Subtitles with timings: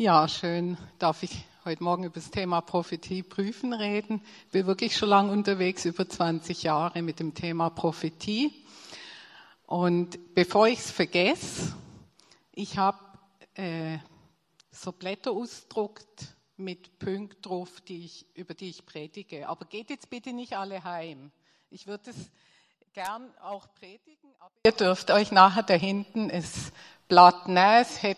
[0.00, 4.22] Ja, schön darf ich heute Morgen über das Thema Prophetie prüfen reden.
[4.46, 8.50] Ich bin wirklich schon lange unterwegs, über 20 Jahre mit dem Thema Prophetie.
[9.66, 11.76] Und bevor ich es vergesse,
[12.52, 12.96] ich habe
[13.56, 13.98] äh,
[14.70, 19.50] so Blätter ausgedruckt mit Punkten drauf, die ich, über die ich predige.
[19.50, 21.30] Aber geht jetzt bitte nicht alle heim.
[21.68, 22.16] Ich würde es
[22.94, 26.72] gern auch predigen, aber ihr dürft euch nachher da hinten das
[27.06, 27.82] Blatt nehmen.
[27.82, 28.16] Es hat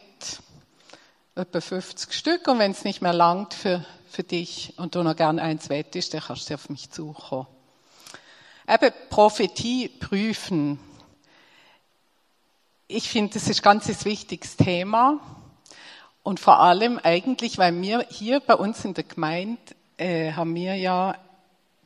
[1.35, 5.17] etwa 50 Stück und wenn es nicht mehr langt für, für dich und du noch
[5.17, 7.47] gern eins wettest, dann kannst du auf mich zukommen.
[8.69, 10.79] Eben Prophetie prüfen.
[12.87, 15.21] Ich finde, das ist ein ganz wichtiges Thema.
[16.23, 19.61] Und vor allem eigentlich, weil wir hier bei uns in der Gemeinde
[19.97, 21.17] äh, haben wir ja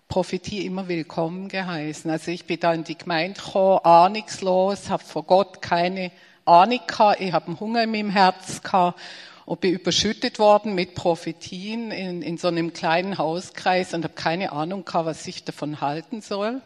[0.09, 2.11] Prophetie immer willkommen geheißen.
[2.11, 6.11] Also ich bin da in die Gemeinde gekommen, ahnungslos, habe vor Gott keine
[6.45, 8.99] Ahnung gehabt, ich habe einen Hunger in meinem Herz gehabt
[9.47, 14.53] und bin überschüttet worden mit Prophetien in, in so einem kleinen Hauskreis und habe keine
[14.53, 16.61] Ahnung gehabt, was ich davon halten soll.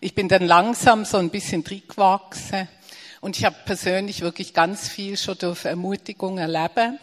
[0.00, 2.68] Ich bin dann langsam so ein bisschen drin gewachsen
[3.20, 6.98] und ich habe persönlich wirklich ganz viel schon durch Ermutigung erleben.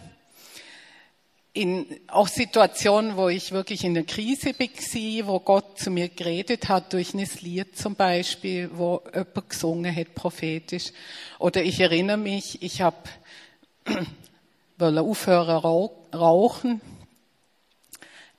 [1.54, 6.70] In auch Situationen, wo ich wirklich in der Krise war, wo Gott zu mir geredet
[6.70, 10.92] hat, durch ein Lied zum Beispiel, wo jemand gesungen hat, prophetisch.
[11.38, 12.98] Oder ich erinnere mich, ich habe
[14.78, 16.82] wollte aufhören rauchen.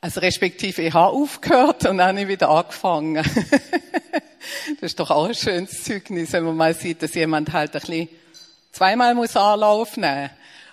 [0.01, 3.15] Also respektive ich habe aufgehört und dann habe ich wieder angefangen.
[4.81, 7.81] das ist doch auch ein schönes Zeugnis, wenn man mal sieht, dass jemand halt ein
[7.81, 8.09] bisschen
[8.71, 10.31] zweimal muss Anlauf nehmen.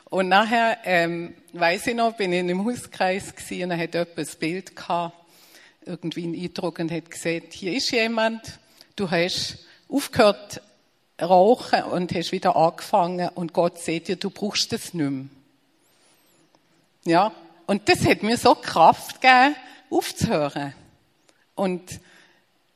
[0.10, 3.96] Und nachher, ähm, weiß ich noch, bin ich in einem Hauskreis gewesen, und dann hat
[3.96, 5.16] ein Bild gehabt,
[5.86, 8.60] irgendwie einen Eindruck und hat gesagt, hier ist jemand,
[8.98, 10.62] du hast aufgehört
[11.22, 15.26] rauchen und hast wieder angefangen und Gott sieht dir, du brauchst das nicht mehr.
[17.04, 17.32] Ja,
[17.66, 19.56] und das hat mir so Kraft gegeben,
[19.90, 20.74] aufzuhören.
[21.56, 22.00] Und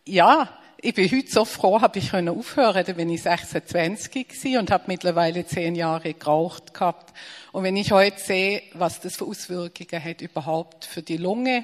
[0.06, 2.84] ja, ich bin heute so froh, habe ich können aufhören.
[2.86, 7.14] Da bin ich 26 gewesen und habe mittlerweile zehn Jahre geraucht gehabt.
[7.52, 11.64] Und wenn ich heute sehe, was das für Auswirkungen hat überhaupt für die Lunge,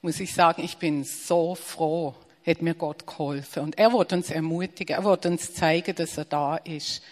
[0.00, 2.14] muss ich sagen, ich bin so froh,
[2.46, 3.64] hat mir Gott geholfen.
[3.64, 7.02] Und er wird uns ermutigen, er wird uns zeigen, dass er da ist.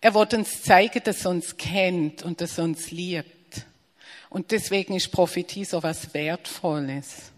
[0.00, 3.41] Er wird uns zeigen, dass er uns kennt und dass er uns liebt.
[4.32, 7.32] Und deswegen ist Prophetie so was Wertvolles.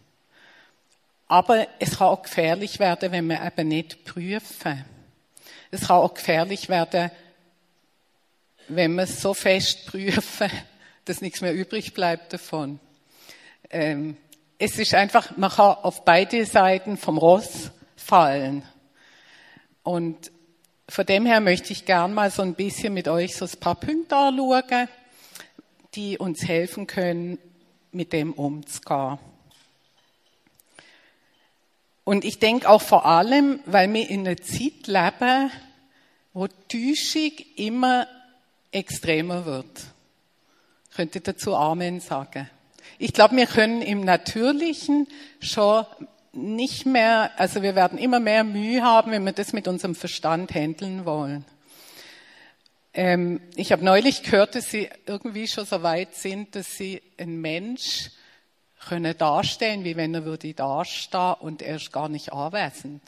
[1.26, 4.84] Aber es kann auch gefährlich werden, wenn wir eben nicht prüfen.
[5.72, 7.10] Es kann auch gefährlich werden,
[8.68, 10.48] wenn wir es so fest prüfen,
[11.04, 12.78] dass nichts mehr übrig bleibt davon.
[13.70, 14.16] Ähm,
[14.58, 18.62] es ist einfach, man kann auf beide Seiten vom Ross fallen.
[19.82, 20.30] Und
[20.88, 23.74] von dem her möchte ich gern mal so ein bisschen mit euch so ein paar
[23.74, 24.88] Punkte anschauen
[25.94, 27.38] die uns helfen können,
[27.92, 29.18] mit dem umzugehen.
[32.04, 35.50] Und ich denke auch vor allem, weil wir in einer Zeit leben,
[36.34, 38.06] wo Täuschung immer
[38.72, 39.84] extremer wird.
[40.94, 42.50] Könnte dazu Amen sagen.
[42.98, 45.08] Ich glaube, wir können im Natürlichen
[45.40, 45.86] schon
[46.32, 50.52] nicht mehr, also wir werden immer mehr Mühe haben, wenn wir das mit unserem Verstand
[50.52, 51.44] handeln wollen.
[52.96, 57.40] Ähm, ich habe neulich gehört, dass Sie irgendwie schon so weit sind, dass Sie einen
[57.40, 58.10] Mensch
[58.86, 63.02] können darstellen, wie wenn er würde dastehen und er ist gar nicht anwesend.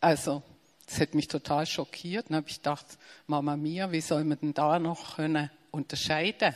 [0.00, 0.42] Also,
[0.86, 2.30] das hat mich total schockiert.
[2.30, 2.86] Dann habe ich gedacht,
[3.26, 6.54] Mama mia, wie soll man denn da noch können unterscheiden?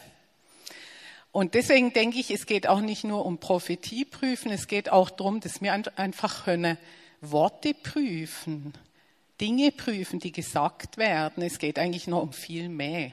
[1.33, 5.11] Und deswegen denke ich, es geht auch nicht nur um Prophetie prüfen, es geht auch
[5.11, 6.79] darum, dass wir einfach können
[7.21, 8.73] Worte prüfen.
[9.41, 11.43] Dinge prüfen, die gesagt werden.
[11.43, 13.13] Es geht eigentlich noch um viel mehr.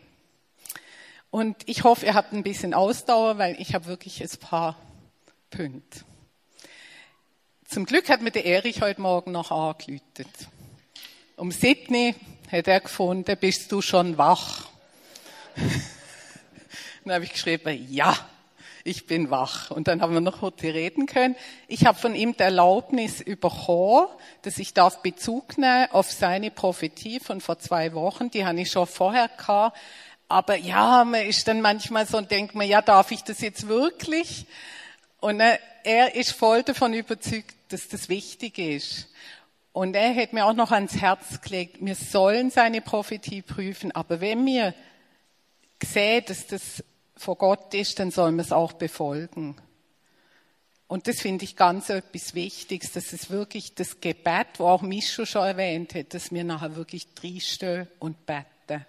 [1.29, 4.77] Und ich hoffe, ihr habt ein bisschen Ausdauer, weil ich habe wirklich ein paar
[5.49, 6.01] Punkte.
[7.65, 10.27] Zum Glück hat mir der Erich heute Morgen noch angelütet.
[11.35, 12.15] Um Sydney
[12.51, 14.67] hat er gefunden, bist du schon wach?
[17.03, 18.17] Dann habe ich geschrieben, ja
[18.87, 19.69] ich bin wach.
[19.69, 21.35] Und dann haben wir noch heute reden können.
[21.67, 24.07] Ich habe von ihm die Erlaubnis bekommen,
[24.43, 28.31] dass ich darf Bezug nehmen auf seine Prophetie von vor zwei Wochen.
[28.31, 29.77] Die habe ich schon vorher gehabt.
[30.29, 33.67] Aber ja, man ist dann manchmal so und denkt man, ja, darf ich das jetzt
[33.67, 34.45] wirklich?
[35.19, 39.09] Und er ist voll davon überzeugt, dass das wichtig ist.
[39.73, 44.21] Und er hat mir auch noch ans Herz gelegt, wir sollen seine Prophetie prüfen, aber
[44.21, 44.73] wenn wir
[45.83, 46.83] sehen, dass das
[47.17, 49.55] vor Gott ist, dann soll man es auch befolgen.
[50.87, 55.25] Und das finde ich ganz etwas Wichtiges, dass es wirklich das Gebet, wo auch Mischu
[55.25, 58.85] schon erwähnt hat, dass wir nachher wirklich drinstehen und beten.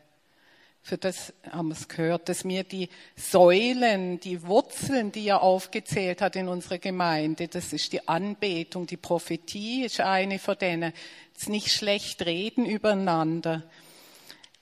[0.81, 6.23] Für das haben wir es gehört, dass wir die Säulen, die Wurzeln, die er aufgezählt
[6.23, 10.95] hat in unserer Gemeinde, das ist die Anbetung, die Prophetie ist eine von denen.
[11.35, 13.65] Das nicht schlecht reden übereinander,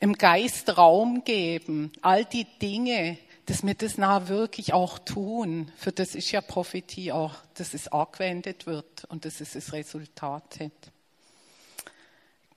[0.00, 5.70] im Geist Raum geben, all die Dinge, dass wir das nah wirklich auch tun.
[5.76, 10.58] Für das ist ja Prophetie auch, dass es angewendet wird und dass es das Resultat
[10.60, 10.92] hat.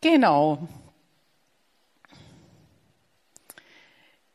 [0.02, 0.68] Genau.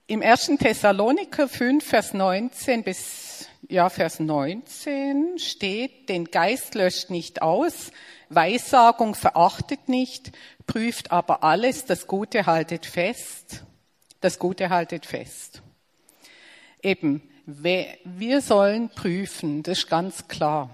[0.07, 0.53] Im 1.
[0.59, 7.91] Thessaloniker 5, Vers 19 bis, ja, Vers 19 steht, den Geist löscht nicht aus,
[8.29, 10.33] Weissagung verachtet nicht,
[10.67, 13.65] prüft aber alles, das Gute haltet fest,
[14.21, 15.63] das Gute haltet fest.
[16.85, 20.71] Eben, wir sollen prüfen, das ist ganz klar.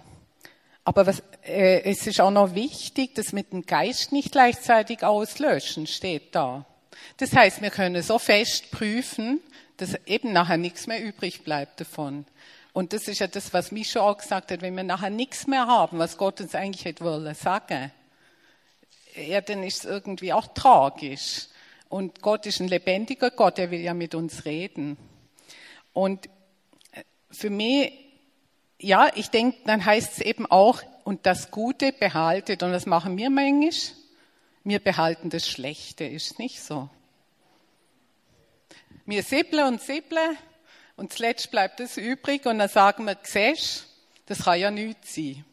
[0.84, 5.86] Aber was, äh, es ist auch noch wichtig, dass mit dem Geist nicht gleichzeitig auslöschen,
[5.86, 6.66] steht da.
[7.18, 9.40] Das heißt, wir können so fest prüfen,
[9.76, 12.26] dass eben nachher nichts mehr übrig bleibt davon.
[12.72, 15.46] Und das ist ja das, was mich schon auch gesagt hat, wenn wir nachher nichts
[15.46, 17.92] mehr haben, was Gott uns eigentlich hätte wollen sagen,
[19.14, 21.46] ja, dann ist es irgendwie auch tragisch.
[21.88, 24.96] Und Gott ist ein lebendiger Gott, er will ja mit uns reden.
[25.92, 26.28] Und
[27.30, 27.92] für mich,
[28.78, 32.62] ja, ich denke, dann heißt es eben auch, und das Gute behaltet.
[32.62, 33.72] Und was machen wir manchmal?
[34.62, 36.88] Wir behalten das Schlechte, ist nicht so.
[39.06, 40.36] Wir säbeln und säbeln
[40.96, 43.86] und zuletzt bleibt das übrig und dann sagen wir, siehst,
[44.26, 45.44] das kann ja nichts sein.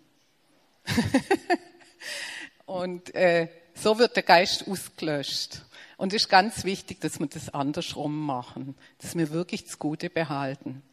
[2.66, 5.62] und äh, so wird der Geist ausgelöscht.
[5.98, 10.10] Und es ist ganz wichtig, dass wir das andersrum machen, dass wir wirklich das Gute
[10.10, 10.84] behalten.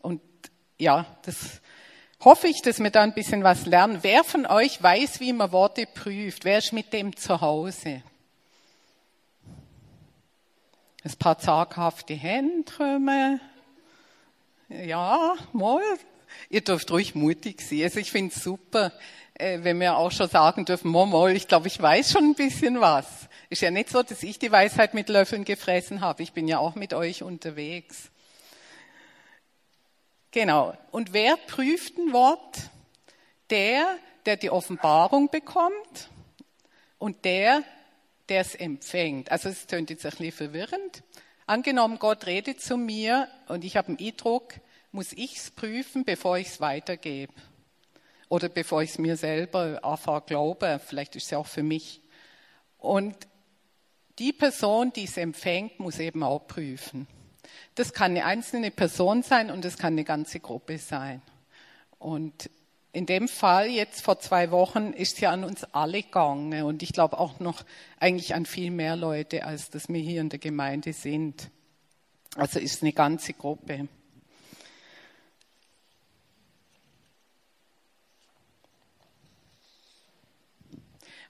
[0.00, 0.20] Und
[0.78, 1.60] ja, das
[2.20, 3.98] hoffe ich, dass wir da ein bisschen was lernen.
[4.02, 6.44] Wer von euch weiß, wie man Worte prüft?
[6.44, 8.02] Wer ist mit dem zu Hause?
[11.02, 13.40] Ein paar zaghafte Hände.
[14.68, 15.82] Ja, mal.
[16.48, 17.82] Ihr dürft ruhig mutig sein.
[17.82, 18.92] Also ich finde es super,
[19.34, 22.34] äh, wenn wir auch schon sagen dürfen, mal, mal, ich glaube, ich weiß schon ein
[22.34, 23.06] bisschen was.
[23.50, 26.22] Ist ja nicht so, dass ich die Weisheit mit Löffeln gefressen habe.
[26.22, 28.10] Ich bin ja auch mit euch unterwegs.
[30.30, 30.76] Genau.
[30.90, 32.70] Und wer prüft ein Wort?
[33.50, 36.08] Der, der die Offenbarung bekommt
[36.98, 37.62] und der,
[38.28, 39.30] der es empfängt.
[39.30, 41.02] Also es tönt jetzt ein bisschen verwirrend.
[41.46, 44.54] Angenommen, Gott redet zu mir und ich habe einen Eindruck,
[44.92, 47.34] muss ich es prüfen, bevor ich es weitergebe.
[48.30, 50.80] Oder bevor ich es mir selber anfange glaube.
[50.84, 52.00] Vielleicht ist es ja auch für mich.
[52.78, 53.14] Und
[54.18, 57.06] die Person, die es empfängt, muss eben auch prüfen.
[57.74, 61.20] Das kann eine einzelne Person sein und das kann eine ganze Gruppe sein.
[61.98, 62.50] Und
[62.92, 66.92] in dem Fall jetzt vor zwei Wochen ist ja an uns alle gegangen und ich
[66.92, 67.64] glaube auch noch
[67.98, 71.50] eigentlich an viel mehr Leute, als dass wir hier in der Gemeinde sind.
[72.36, 73.88] Also ist eine ganze Gruppe.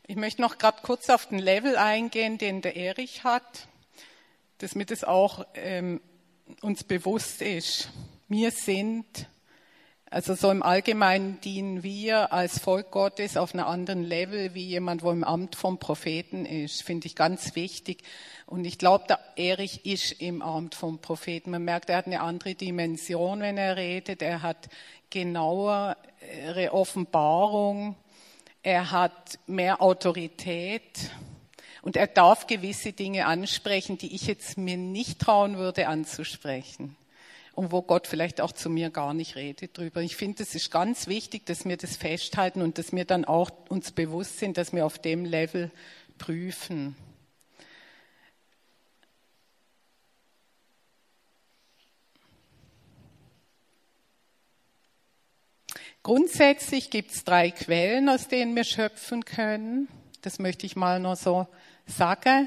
[0.06, 3.68] Ich möchte noch gerade kurz auf den Level eingehen, den der Erich hat,
[4.58, 6.02] dass mir das auch ähm,
[6.60, 7.88] uns bewusst ist.
[8.28, 9.06] Wir sind
[10.10, 15.02] also so im Allgemeinen dienen wir als Volk Gottes auf einem anderen Level wie jemand,
[15.02, 16.82] wo im Amt vom Propheten ist.
[16.82, 18.04] Finde ich ganz wichtig.
[18.44, 21.50] Und ich glaube, der Erich ist im Amt vom Propheten.
[21.50, 24.20] Man merkt, er hat eine andere Dimension, wenn er redet.
[24.20, 24.68] Er hat
[25.08, 25.96] genauere
[26.70, 27.96] Offenbarung.
[28.64, 31.10] Er hat mehr Autorität.
[31.82, 36.96] Und er darf gewisse Dinge ansprechen, die ich jetzt mir nicht trauen würde anzusprechen
[37.52, 40.00] und wo Gott vielleicht auch zu mir gar nicht redet drüber.
[40.00, 43.50] Ich finde, es ist ganz wichtig, dass wir das festhalten und dass wir dann auch
[43.68, 45.70] uns bewusst sind, dass wir auf dem Level
[46.16, 46.96] prüfen.
[56.04, 59.88] Grundsätzlich gibt es drei Quellen, aus denen wir schöpfen können.
[60.20, 61.46] Das möchte ich mal noch so
[61.86, 62.46] sagen.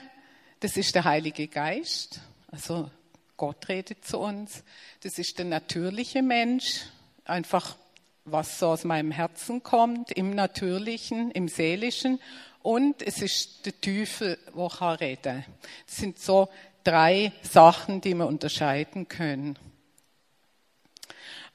[0.60, 2.22] Das ist der Heilige Geist,
[2.52, 2.92] also
[3.36, 4.64] Gott redet zu uns.
[5.02, 6.84] Das ist der natürliche Mensch,
[7.26, 7.78] einfach
[8.26, 12.20] was so aus meinem Herzen kommt, im Natürlichen, im Seelischen.
[12.62, 15.46] Und es ist der Teufel, wo ich rede.
[15.88, 16.48] Das sind so
[16.84, 19.58] drei Sachen, die wir unterscheiden können.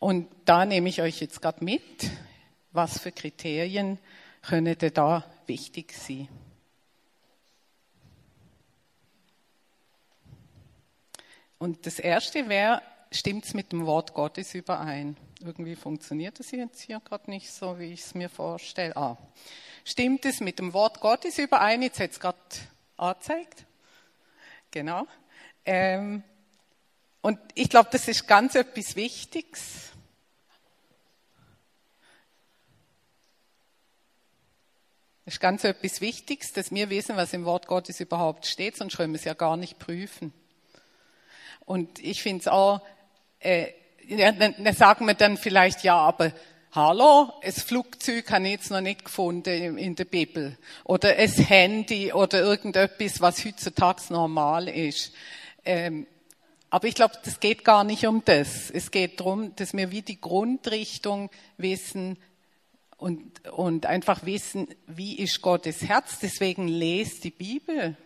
[0.02, 2.10] Und da nehme ich euch jetzt gerade mit,
[2.72, 4.00] was für Kriterien
[4.42, 6.26] können da wichtig sein.
[11.56, 12.82] Und das erste wäre,
[13.12, 15.16] stimmt es mit dem Wort Gottes überein?
[15.38, 18.96] Irgendwie funktioniert das jetzt hier gerade nicht so, wie ich es mir vorstelle.
[18.96, 19.16] Ah,
[19.84, 21.80] stimmt es mit dem Wort Gottes überein?
[21.80, 22.38] Jetzt hat es gerade
[22.96, 23.66] angezeigt.
[24.72, 25.06] Genau.
[25.64, 26.24] Ähm,
[27.20, 29.91] und ich glaube, das ist ganz etwas Wichtiges.
[35.32, 39.14] Ist ganz etwas Wichtiges, dass wir wissen, was im Wort Gottes überhaupt steht, sonst können
[39.14, 40.30] wir es ja gar nicht prüfen.
[41.64, 42.82] Und ich finde es auch,
[43.40, 43.68] äh,
[44.06, 46.32] ja, dann, dann sagen wir dann vielleicht, ja, aber
[46.72, 50.58] hallo, das Flugzeug habe ich jetzt noch nicht gefunden in der Bibel.
[50.84, 55.14] Oder ein Handy oder irgendetwas, was heutzutage normal ist.
[55.64, 56.06] Ähm,
[56.68, 58.70] aber ich glaube, das geht gar nicht um das.
[58.70, 62.18] Es geht darum, dass wir wie die Grundrichtung wissen
[63.02, 66.20] und, und einfach wissen, wie ist Gottes Herz.
[66.20, 67.96] Deswegen lest die Bibel.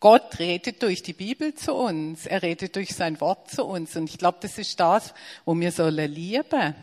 [0.00, 2.26] Gott redet durch die Bibel zu uns.
[2.26, 3.96] Er redet durch sein Wort zu uns.
[3.96, 5.14] Und ich glaube, das ist das,
[5.44, 6.74] wo wir sollen lieben.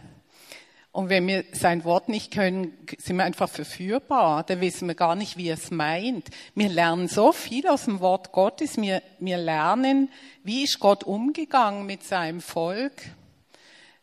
[0.94, 4.44] Und wenn wir sein Wort nicht können, sind wir einfach verführbar.
[4.44, 6.30] Da wissen wir gar nicht, wie er es meint.
[6.56, 8.78] Wir lernen so viel aus dem Wort Gottes.
[8.78, 10.10] Wir, wir lernen,
[10.44, 12.94] wie ist Gott umgegangen mit seinem Volk,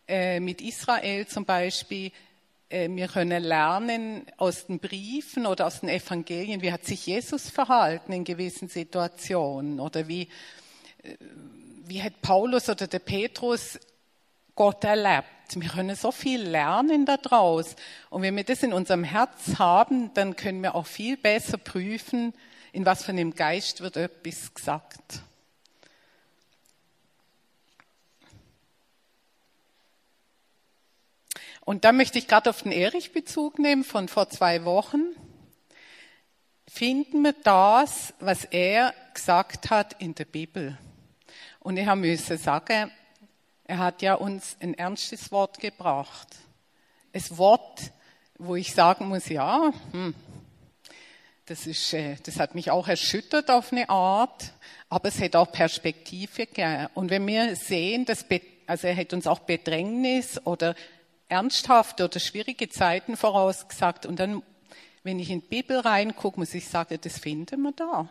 [0.06, 2.10] äh, mit Israel zum Beispiel.
[2.70, 7.50] Äh, wir können lernen aus den Briefen oder aus den Evangelien, wie hat sich Jesus
[7.50, 10.28] verhalten in gewissen Situationen oder wie,
[11.02, 11.16] äh,
[11.86, 13.78] wie hat Paulus oder der Petrus
[14.54, 15.26] Gott erlebt.
[15.54, 17.74] Wir können so viel lernen daraus.
[18.08, 22.32] Und wenn wir das in unserem Herz haben, dann können wir auch viel besser prüfen,
[22.72, 25.22] in was für einem Geist wird etwas gesagt.
[31.70, 35.14] Und da möchte ich gerade auf den Erich Bezug nehmen von vor zwei Wochen.
[36.66, 40.76] Finden wir das, was er gesagt hat in der Bibel.
[41.60, 42.90] Und ich habe müssen sagen,
[43.62, 46.26] er hat ja uns ein ernstes Wort gebracht.
[47.12, 47.92] Ein Wort,
[48.36, 50.12] wo ich sagen muss, ja, hm,
[51.46, 54.54] das, ist, äh, das hat mich auch erschüttert auf eine Art,
[54.88, 56.88] aber es hat auch Perspektive gegeben.
[56.94, 58.24] Und wenn wir sehen, dass,
[58.66, 60.74] also er hat uns auch Bedrängnis oder
[61.30, 64.06] ernsthafte oder schwierige Zeiten vorausgesagt.
[64.06, 64.42] Und dann,
[65.02, 68.08] wenn ich in die Bibel reingucke, muss ich sagen, das finden wir da.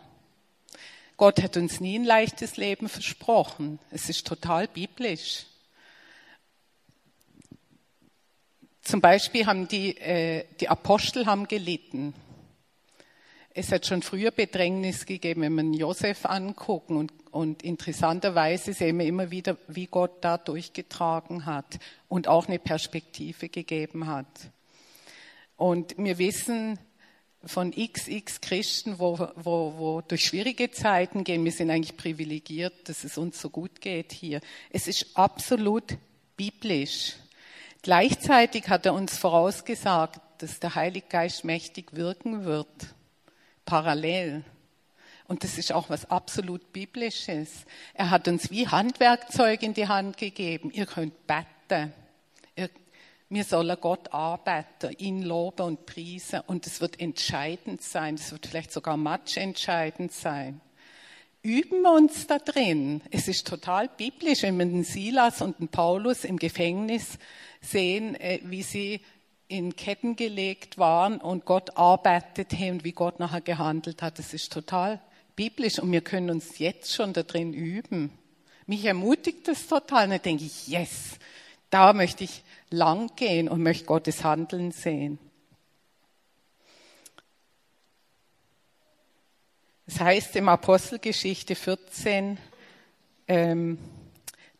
[1.16, 3.78] Gott hat uns nie ein leichtes Leben versprochen.
[3.90, 5.44] Es ist total biblisch.
[8.82, 12.14] Zum Beispiel haben die, äh, die Apostel haben gelitten.
[13.52, 19.06] Es hat schon früher Bedrängnis gegeben, wenn man Josef angucken und, und interessanterweise sehen wir
[19.06, 24.26] immer wieder, wie Gott da durchgetragen hat und auch eine Perspektive gegeben hat.
[25.56, 26.78] Und wir wissen
[27.44, 33.04] von xx Christen, wo, wo, wo durch schwierige Zeiten gehen, wir sind eigentlich privilegiert, dass
[33.04, 34.40] es uns so gut geht hier.
[34.70, 35.96] Es ist absolut
[36.36, 37.16] biblisch.
[37.82, 42.68] Gleichzeitig hat er uns vorausgesagt, dass der Heilige Geist mächtig wirken wird
[43.64, 44.44] parallel.
[45.30, 47.64] Und das ist auch was absolut Biblisches.
[47.94, 50.72] Er hat uns wie Handwerkzeug in die Hand gegeben.
[50.72, 51.92] Ihr könnt beten.
[53.28, 56.40] Wir sollen Gott arbeiten, ihn loben und priesen.
[56.48, 58.16] Und es wird entscheidend sein.
[58.16, 60.60] Es wird vielleicht sogar matchentscheidend sein.
[61.42, 63.00] Üben wir uns da drin.
[63.12, 67.20] Es ist total biblisch, wenn wir den Silas und den Paulus im Gefängnis
[67.60, 69.00] sehen, äh, wie sie
[69.46, 74.18] in Ketten gelegt waren und Gott arbeitet und wie Gott nachher gehandelt hat.
[74.18, 75.00] Das ist total
[75.40, 78.10] biblisch und wir können uns jetzt schon da drin üben.
[78.66, 80.04] Mich ermutigt das total.
[80.04, 81.18] Und dann denke ich, yes,
[81.70, 85.18] da möchte ich lang gehen und möchte Gottes Handeln sehen.
[89.86, 92.36] Das heißt im Apostelgeschichte 14,
[93.26, 93.78] ähm,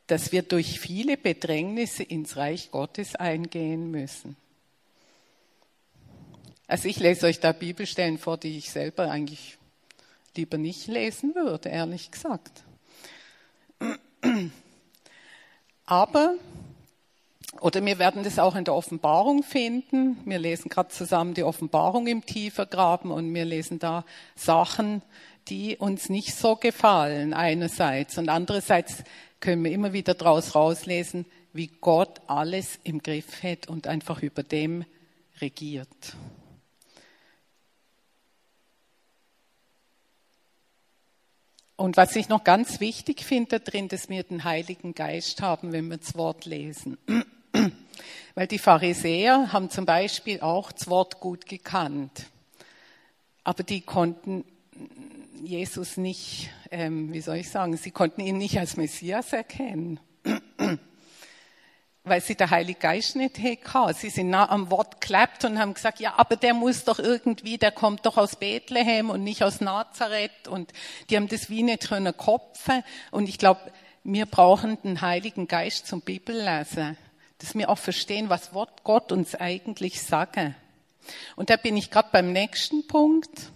[0.07, 4.35] dass wir durch viele Bedrängnisse ins Reich Gottes eingehen müssen.
[6.67, 9.60] Also ich lese euch da Bibelstellen vor, die ich selber eigentlich
[10.37, 12.65] lieber nicht lesen würde, ehrlich gesagt.
[15.87, 16.35] Aber,
[17.61, 20.19] oder wir werden das auch in der Offenbarung finden.
[20.25, 24.05] Wir lesen gerade zusammen die Offenbarung im Tiefergraben und wir lesen da
[24.37, 25.03] Sachen,
[25.49, 29.03] die uns nicht so gefallen einerseits und andererseits
[29.41, 34.43] können wir immer wieder daraus rauslesen, wie Gott alles im Griff hat und einfach über
[34.43, 34.85] dem
[35.41, 36.15] regiert.
[41.81, 45.89] Und was ich noch ganz wichtig finde drin, dass wir den Heiligen Geist haben, wenn
[45.89, 46.99] wir das Wort lesen.
[48.35, 52.27] Weil die Pharisäer haben zum Beispiel auch das Wort gut gekannt.
[53.45, 54.45] Aber die konnten
[55.43, 60.01] Jesus nicht, ähm, wie soll ich sagen, sie konnten ihn nicht als Messias erkennen.
[62.05, 63.95] Weil sie der Heilige Geist nicht hatten.
[63.95, 67.59] Sie sind nah am Wort geklappt und haben gesagt, ja, aber der muss doch irgendwie,
[67.59, 70.49] der kommt doch aus Bethlehem und nicht aus Nazareth.
[70.49, 70.73] Und
[71.09, 72.83] die haben das wie nicht können kopfen.
[73.11, 73.61] Und ich glaube,
[74.03, 76.97] wir brauchen den Heiligen Geist zum Bibellesen,
[77.39, 80.55] dass wir auch verstehen, was Wort Gott uns eigentlich sagen.
[81.37, 83.51] Und da bin ich gerade beim nächsten Punkt.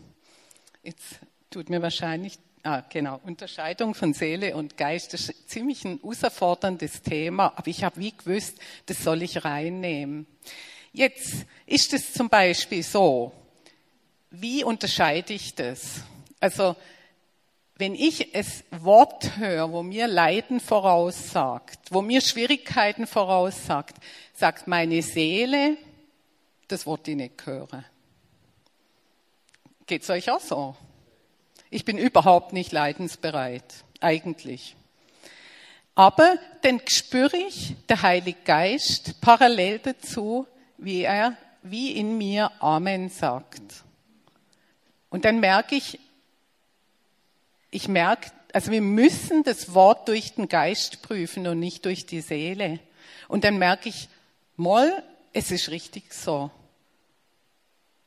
[0.83, 1.21] Jetzt
[1.51, 3.21] tut mir wahrscheinlich Ah, genau.
[3.25, 8.17] Unterscheidung von Seele und Geist das ist ziemlich ein herausforderndes Thema, aber ich habe wie
[8.17, 10.27] gewusst, das soll ich reinnehmen.
[10.91, 13.33] Jetzt ist es zum Beispiel so,
[14.31, 16.01] wie unterscheide ich das?
[16.41, 16.75] Also,
[17.77, 23.99] wenn ich es Wort höre, wo mir Leiden voraussagt, wo mir Schwierigkeiten voraussagt,
[24.33, 25.77] sagt meine Seele,
[26.69, 27.85] das Wort ich nicht hören.
[29.87, 30.75] Geht's euch auch so?
[31.75, 33.65] Ich bin überhaupt nicht leidensbereit,
[33.99, 34.77] eigentlich.
[35.97, 40.47] Aber dann spüre ich der Heilige Geist parallel dazu,
[40.79, 43.83] wie er, wie in mir Amen sagt.
[45.11, 45.99] Und dann merke ich,
[47.73, 52.21] ich merke, also wir müssen das Wort durch den Geist prüfen und nicht durch die
[52.21, 52.79] Seele.
[53.27, 54.09] Und dann merke ich,
[54.55, 54.93] Moll,
[55.33, 56.53] es ist richtig so.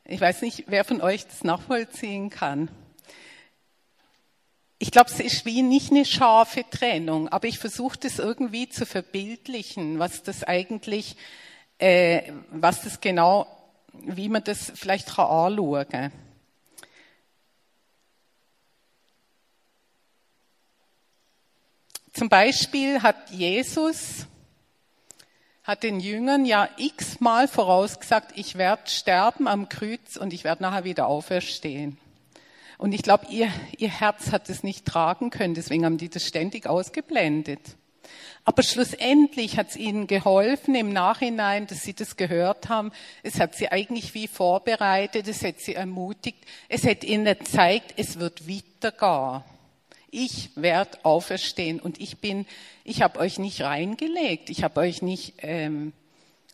[0.06, 2.70] Ich weiß nicht, wer von euch das nachvollziehen kann
[4.78, 8.86] ich glaube, es ist wie nicht eine scharfe Trennung, aber ich versuche das irgendwie zu
[8.86, 11.16] verbildlichen, was das eigentlich,
[11.78, 13.46] äh, was das genau,
[13.92, 16.12] wie man das vielleicht kann anschauen kann.
[22.12, 24.26] Zum Beispiel hat Jesus,
[25.64, 30.84] hat den Jüngern ja x-mal vorausgesagt, ich werde sterben am Kreuz und ich werde nachher
[30.84, 31.98] wieder auferstehen.
[32.78, 36.24] Und ich glaube, ihr, ihr Herz hat es nicht tragen können, deswegen haben die das
[36.24, 37.60] ständig ausgeblendet.
[38.44, 42.92] Aber schlussendlich hat es ihnen geholfen im Nachhinein, dass sie das gehört haben.
[43.22, 48.18] Es hat sie eigentlich wie vorbereitet, es hat sie ermutigt, es hat ihnen gezeigt, es
[48.18, 49.44] wird weitergehen.
[50.10, 52.46] Ich werde auferstehen und ich bin,
[52.84, 55.92] ich habe euch nicht reingelegt, ich habe euch nicht ähm,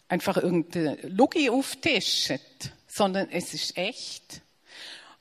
[0.09, 2.33] einfach irgendeine Lugi auftischt,
[2.88, 4.40] sondern es ist echt.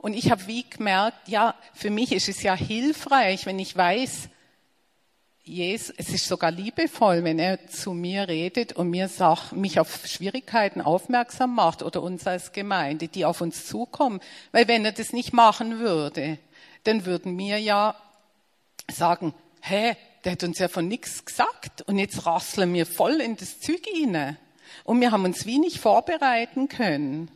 [0.03, 4.27] Und ich habe wie gemerkt, ja, für mich ist es ja hilfreich, wenn ich weiß,
[5.45, 10.05] Jesus, es ist sogar liebevoll, wenn er zu mir redet und mir sagt, mich auf
[10.05, 14.19] Schwierigkeiten aufmerksam macht oder uns als Gemeinde, die auf uns zukommen.
[14.51, 16.37] Weil wenn er das nicht machen würde,
[16.83, 17.95] dann würden wir ja
[18.91, 23.37] sagen, hä, der hat uns ja von nichts gesagt und jetzt rasseln wir voll in
[23.37, 24.37] das Zeug hinein.
[24.83, 27.31] Und wir haben uns wie nicht vorbereiten können.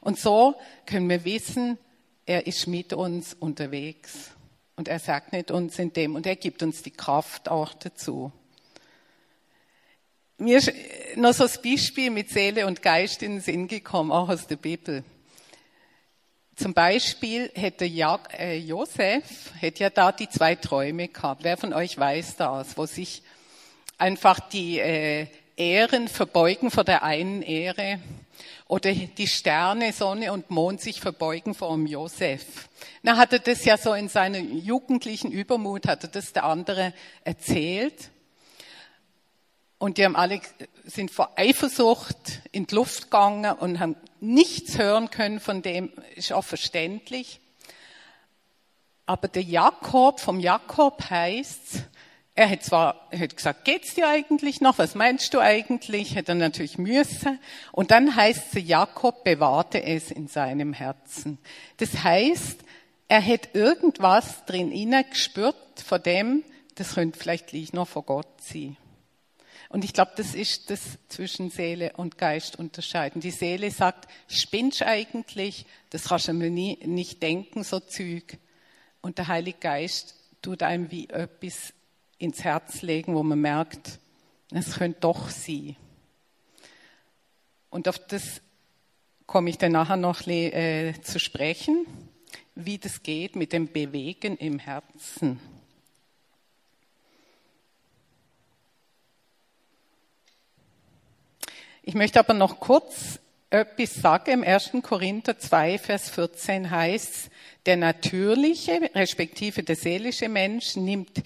[0.00, 1.78] Und so können wir wissen,
[2.30, 4.30] er ist mit uns unterwegs.
[4.76, 8.30] Und er sagt nicht uns in dem und er gibt uns die Kraft auch dazu.
[10.38, 10.72] Mir ist
[11.16, 14.56] noch so ein Beispiel mit Seele und Geist in den Sinn gekommen, auch aus der
[14.56, 15.02] Bibel.
[16.54, 21.42] Zum Beispiel hätte äh, Josef hätte ja da die zwei Träume gehabt.
[21.42, 23.24] Wer von euch weiß das, wo sich
[23.98, 27.98] einfach die äh, Ehren verbeugen vor der einen Ehre
[28.70, 32.68] oder die Sterne, Sonne und Mond sich verbeugen vor dem Josef.
[33.02, 36.94] Na, hat er das ja so in seinem jugendlichen Übermut, hat er das der andere
[37.24, 38.10] erzählt.
[39.78, 40.40] Und die haben alle,
[40.84, 46.32] sind vor Eifersucht in die Luft gegangen und haben nichts hören können von dem, ist
[46.32, 47.40] auch verständlich.
[49.04, 51.82] Aber der Jakob, vom Jakob heißt
[52.40, 54.78] er hat zwar er hat gesagt, geht's dir eigentlich noch?
[54.78, 56.14] Was meinst du eigentlich?
[56.14, 57.38] Hätte er natürlich müssen.
[57.70, 61.36] Und dann heißt es, Jakob bewahrte es in seinem Herzen.
[61.76, 62.60] Das heißt,
[63.08, 66.42] er hat irgendwas drin inne gespürt, von dem,
[66.76, 68.78] das könnte vielleicht gleich noch vor Gott sein.
[69.68, 73.20] Und ich glaube, das ist das zwischen Seele und Geist unterscheiden.
[73.20, 78.38] Die Seele sagt, spinnst eigentlich, das kannst du mir nie, nicht denken, so Züg.
[79.02, 81.74] Und der Heilige Geist tut einem wie etwas
[82.20, 83.98] ins Herz legen, wo man merkt,
[84.52, 85.74] es könnte doch sie.
[87.70, 88.42] Und auf das
[89.26, 91.86] komme ich dann nachher noch äh, zu sprechen,
[92.54, 95.40] wie das geht mit dem Bewegen im Herzen.
[101.82, 104.30] Ich möchte aber noch kurz etwas sagen.
[104.30, 104.72] Im 1.
[104.82, 107.30] Korinther 2, Vers 14 heißt,
[107.66, 111.22] der natürliche, respektive der seelische Mensch nimmt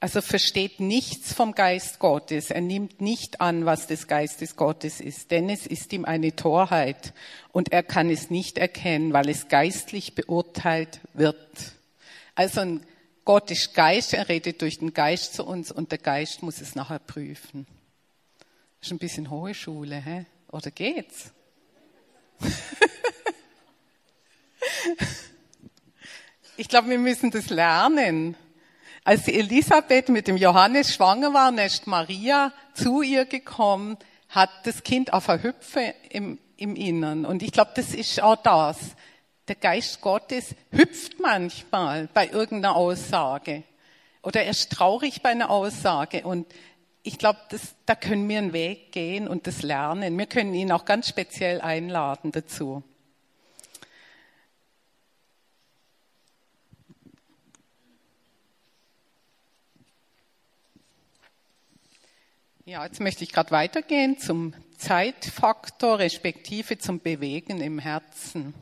[0.00, 2.50] also versteht nichts vom Geist Gottes.
[2.50, 7.12] Er nimmt nicht an, was des Geistes Gottes ist, denn es ist ihm eine Torheit
[7.52, 11.36] und er kann es nicht erkennen, weil es geistlich beurteilt wird.
[12.34, 12.86] Also ein
[13.26, 16.74] Gott ist Geist, er redet durch den Geist zu uns und der Geist muss es
[16.74, 17.66] nachher prüfen.
[18.80, 20.24] Ist ein bisschen hohe Schule, hä?
[20.50, 21.30] Oder geht's?
[26.56, 28.34] ich glaube, wir müssen das lernen.
[29.10, 35.12] Als Elisabeth mit dem Johannes schwanger war, ist Maria zu ihr gekommen, hat das Kind
[35.12, 37.24] auf Hüpfe im, im Innern.
[37.24, 38.78] Und ich glaube, das ist auch das.
[39.48, 43.64] Der Geist Gottes hüpft manchmal bei irgendeiner Aussage.
[44.22, 46.22] Oder er ist traurig bei einer Aussage.
[46.22, 46.46] Und
[47.02, 47.40] ich glaube,
[47.86, 50.16] da können wir einen Weg gehen und das lernen.
[50.16, 52.84] Wir können ihn auch ganz speziell einladen dazu.
[62.70, 68.54] Ja, jetzt möchte ich gerade weitergehen zum Zeitfaktor, respektive zum Bewegen im Herzen.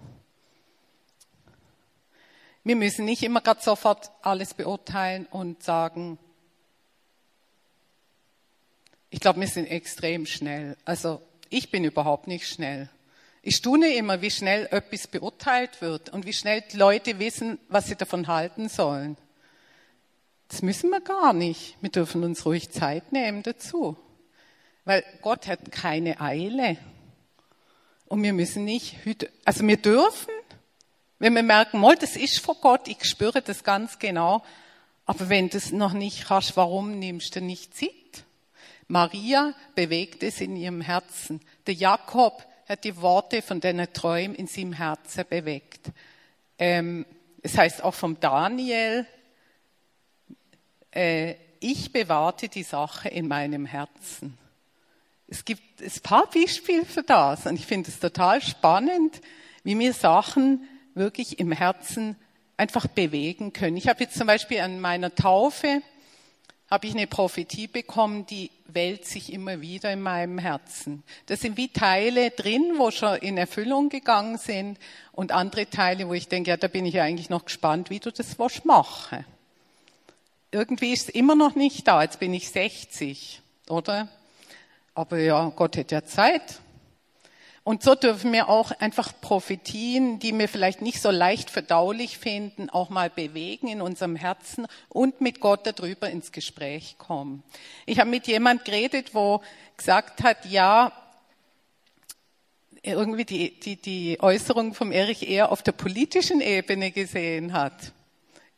[2.65, 6.19] Wir müssen nicht immer gerade sofort alles beurteilen und sagen,
[9.11, 10.79] ich glaube, wir sind extrem schnell.
[10.87, 12.89] Also ich bin überhaupt nicht schnell.
[13.43, 17.89] Ich staune immer, wie schnell etwas beurteilt wird und wie schnell die Leute wissen, was
[17.89, 19.19] sie davon halten sollen.
[20.49, 21.77] Das müssen wir gar nicht.
[21.81, 23.97] Wir dürfen uns ruhig Zeit nehmen dazu.
[24.85, 26.79] Weil Gott hat keine Eile.
[28.07, 28.97] Und wir müssen nicht,
[29.45, 30.33] also wir dürfen,
[31.19, 34.43] wenn wir merken, mal, das ist vor Gott, ich spüre das ganz genau.
[35.05, 37.91] Aber wenn du es noch nicht hast, warum nimmst du nicht Zeit?
[38.87, 41.41] Maria bewegt es in ihrem Herzen.
[41.67, 45.91] Der Jakob hat die Worte von deiner Träumen in seinem Herzen bewegt.
[46.59, 47.05] Ähm,
[47.43, 49.07] es heißt auch vom Daniel,
[50.91, 54.39] äh, ich bewahrte die Sache in meinem Herzen.
[55.27, 59.21] Es gibt ein paar Beispiele für das und ich finde es total spannend,
[59.65, 62.17] wie mir Sachen wirklich im Herzen
[62.57, 63.77] einfach bewegen können.
[63.77, 65.83] Ich habe jetzt zum Beispiel an meiner Taufe
[66.71, 71.03] habe ich eine Prophetie bekommen, die wälzt sich immer wieder in meinem Herzen.
[71.25, 74.79] Das sind wie Teile drin, wo schon in Erfüllung gegangen sind
[75.13, 78.01] und andere Teile, wo ich denke, ja, da bin ich ja eigentlich noch gespannt, wie
[78.01, 79.25] du das was machen
[80.51, 82.03] irgendwie ist es immer noch nicht da.
[82.03, 84.09] Jetzt bin ich 60, oder?
[84.95, 86.61] Aber ja, Gott hat ja Zeit.
[87.69, 92.71] Und so dürfen wir auch einfach Prophetien, die wir vielleicht nicht so leicht verdaulich finden,
[92.71, 97.43] auch mal bewegen in unserem Herzen und mit Gott darüber ins Gespräch kommen.
[97.85, 99.43] Ich habe mit jemand geredet, wo
[99.77, 100.93] gesagt hat, ja,
[102.83, 107.93] irgendwie die, die, die Äußerung vom Erich eher auf der politischen Ebene gesehen hat.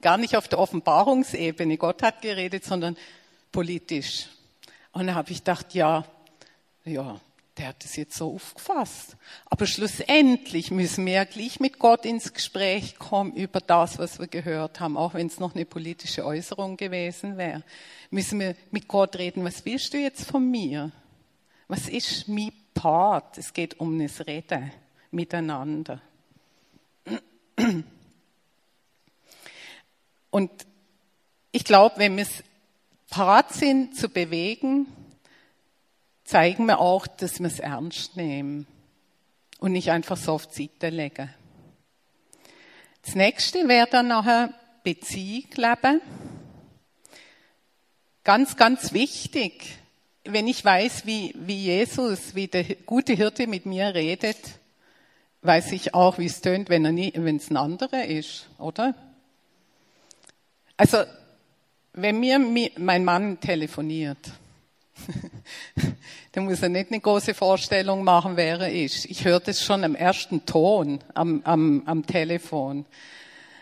[0.01, 1.77] Gar nicht auf der Offenbarungsebene.
[1.77, 2.97] Gott hat geredet, sondern
[3.53, 4.29] politisch.
[4.93, 6.05] Und da habe ich gedacht, ja,
[6.85, 7.21] ja,
[7.57, 9.17] der hat es jetzt so aufgefasst.
[9.47, 14.29] Aber schlussendlich müssen wir ja gleich mit Gott ins Gespräch kommen über das, was wir
[14.29, 17.63] gehört haben, auch wenn es noch eine politische Äußerung gewesen wäre.
[18.11, 20.91] Müssen wir mit Gott reden, was willst du jetzt von mir?
[21.69, 23.37] Was ist mein Part?
[23.37, 24.73] Es geht um das Reden
[25.11, 26.01] miteinander.
[30.31, 30.51] Und
[31.53, 32.45] ich glaube, wenn wir es
[33.11, 34.87] parat sind zu bewegen,
[36.25, 38.67] zeigen wir auch, dass wir es ernst nehmen
[39.59, 41.35] und nicht einfach so auf die Seite legen.
[43.05, 46.01] Das nächste wäre dann nachher Beziehung leben.
[48.23, 49.79] Ganz, ganz wichtig,
[50.25, 54.39] wenn ich weiß, wie, wie Jesus, wie der gute Hirte mit mir redet,
[55.43, 58.95] weiß ich auch, wie es tönt, wenn, es ein anderer ist, oder?
[60.81, 61.05] Also,
[61.93, 62.39] wenn mir
[62.79, 64.33] mein Mann telefoniert,
[66.33, 69.05] dann muss er nicht eine große Vorstellung machen, wer er ist.
[69.05, 72.87] Ich höre das schon am ersten Ton am, am, am Telefon.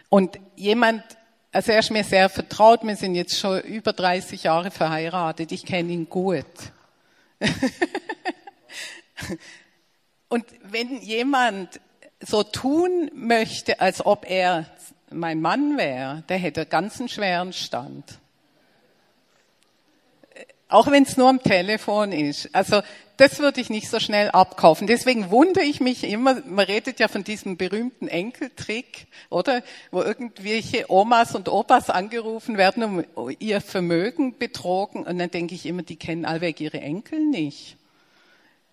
[0.08, 1.02] Und jemand,
[1.50, 5.66] also er ist mir sehr vertraut, wir sind jetzt schon über 30 Jahre verheiratet, ich
[5.66, 6.46] kenne ihn gut.
[10.28, 11.80] Und wenn jemand
[12.20, 14.66] so tun möchte, als ob er
[15.10, 18.18] mein Mann wäre, der hätte ganz einen schweren Stand.
[20.68, 22.54] Auch wenn es nur am Telefon ist.
[22.54, 22.82] Also
[23.16, 24.86] das würde ich nicht so schnell abkaufen.
[24.86, 29.62] Deswegen wundere ich mich immer, man redet ja von diesem berühmten Enkeltrick, oder?
[29.90, 32.82] Wo irgendwelche Omas und Opas angerufen werden,
[33.14, 35.04] um ihr Vermögen betrogen.
[35.04, 37.76] Und dann denke ich immer, die kennen allweg ihre Enkel nicht.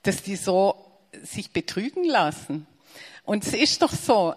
[0.04, 0.76] Dass die so
[1.24, 2.68] sich betrügen lassen.
[3.24, 4.36] Und es ist doch so,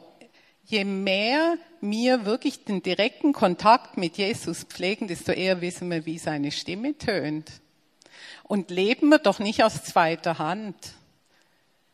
[0.68, 6.18] je mehr wir wirklich den direkten Kontakt mit Jesus pflegen, desto eher wissen wir, wie
[6.18, 7.50] seine Stimme tönt.
[8.42, 10.76] Und leben wir doch nicht aus zweiter Hand.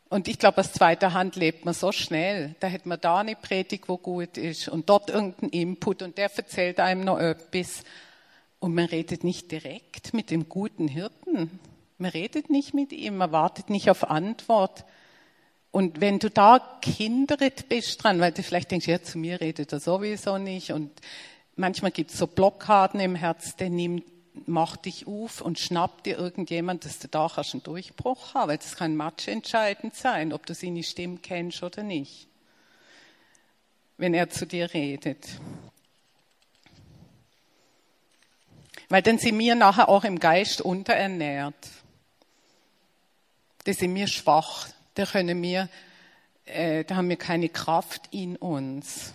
[0.09, 2.55] Und ich glaube, aus zweiter Hand lebt man so schnell.
[2.61, 6.31] Da hätte man da eine Predigt, wo gut ist und dort irgendeinen Input und der
[6.35, 7.85] erzählt einem noch etwas.
[8.59, 11.61] Und man redet nicht direkt mit dem guten Hirten.
[11.99, 14.85] Man redet nicht mit ihm, man wartet nicht auf Antwort.
[15.75, 19.73] Und wenn du da kindert bist dran, weil du vielleicht denkst, ja, zu mir redet
[19.73, 20.71] er sowieso nicht.
[20.71, 20.93] Und
[21.57, 24.05] manchmal gibt es so Blockaden im Herz, der nimmt,
[24.47, 28.51] macht dich auf und schnappt dir irgendjemand, dass du da kannst einen Durchbruch haben.
[28.51, 32.29] Weil das kann matchentscheidend sein, ob du seine Stimme kennst oder nicht.
[33.97, 35.27] Wenn er zu dir redet.
[38.89, 41.69] Weil dann sind wir nachher auch im Geist unterernährt.
[43.65, 44.69] Da sind wir schwach.
[44.95, 45.69] Da können wir,
[46.45, 49.15] äh, da haben wir keine Kraft in uns.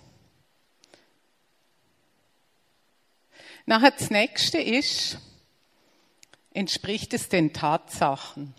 [3.65, 5.19] Nachher das nächste ist,
[6.53, 8.53] entspricht es den Tatsachen?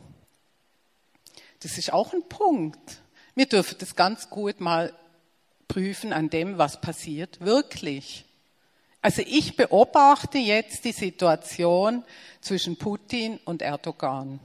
[1.61, 3.02] Das ist auch ein Punkt.
[3.35, 4.94] Wir dürfen das ganz gut mal
[5.68, 8.24] prüfen an dem, was passiert wirklich.
[9.02, 12.04] Also ich beobachte jetzt die Situation
[12.40, 14.40] zwischen Putin und Erdogan.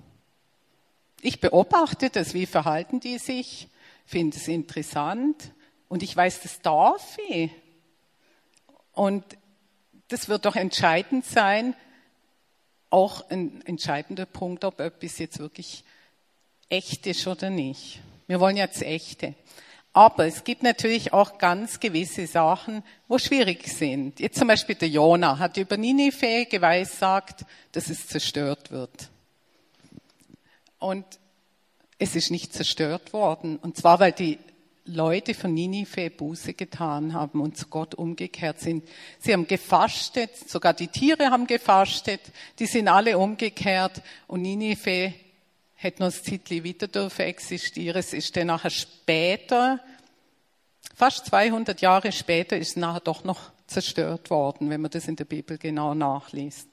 [1.26, 3.68] Ich beobachte das, wie verhalten die sich,
[4.06, 5.54] finde es interessant
[5.88, 7.50] und ich weiß, das darf ich.
[8.94, 9.24] Und
[10.10, 11.74] das wird doch entscheidend sein,
[12.92, 15.84] auch ein entscheidender Punkt, ob etwas jetzt wirklich
[16.70, 18.02] echt ist oder nicht.
[18.28, 19.34] Wir wollen jetzt echte.
[19.94, 24.20] Aber es gibt natürlich auch ganz gewisse Sachen, wo schwierig sind.
[24.20, 29.10] Jetzt zum Beispiel der Jona hat über Ninive geweissagt, dass es zerstört wird.
[30.86, 31.04] Und
[31.98, 33.58] es ist nicht zerstört worden.
[33.58, 34.38] Und zwar, weil die
[34.86, 38.88] Leute von Ninive Buße getan haben und zu Gott umgekehrt sind.
[39.18, 42.22] Sie haben gefastet, sogar die Tiere haben gefastet,
[42.60, 45.12] die sind alle umgekehrt und Ninive
[45.74, 47.98] hätte noch das Titel wieder dürfen existieren.
[47.98, 49.80] Es ist dann nachher später,
[50.94, 55.16] fast 200 Jahre später, ist es nachher doch noch zerstört worden, wenn man das in
[55.16, 56.70] der Bibel genau nachliest.